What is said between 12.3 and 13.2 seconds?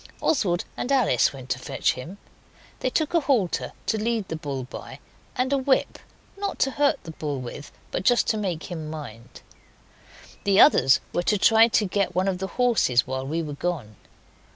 the horses